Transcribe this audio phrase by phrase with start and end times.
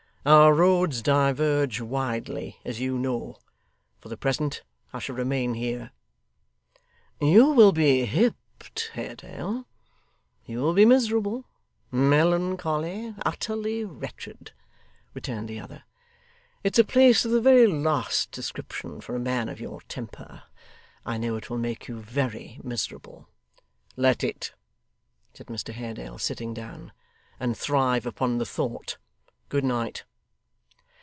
[0.23, 3.39] 'Our roads diverge widely, as you know.
[3.99, 4.61] For the present,
[4.93, 5.89] I shall remain here.'
[7.19, 9.65] 'You will be hipped, Haredale;
[10.45, 11.45] you will be miserable,
[11.91, 14.51] melancholy, utterly wretched,'
[15.15, 15.85] returned the other.
[16.63, 20.43] 'It's a place of the very last description for a man of your temper.
[21.03, 23.27] I know it will make you very miserable.'
[23.97, 24.53] 'Let it,'
[25.33, 26.91] said Mr Haredale, sitting down;
[27.39, 28.97] 'and thrive upon the thought.
[29.49, 30.03] Good night!